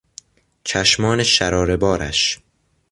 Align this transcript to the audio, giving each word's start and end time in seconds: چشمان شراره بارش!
چشمان 0.63 1.23
شراره 1.23 1.77
بارش! 1.77 2.39